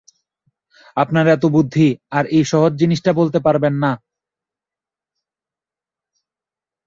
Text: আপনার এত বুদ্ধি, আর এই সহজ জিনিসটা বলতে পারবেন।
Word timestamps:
আপনার 0.97 1.25
এত 1.27 1.43
বুদ্ধি, 1.55 1.87
আর 2.11 2.23
এই 2.35 2.43
সহজ 2.51 2.71
জিনিসটা 2.81 3.11
বলতে 3.13 3.39
পারবেন। 3.39 3.73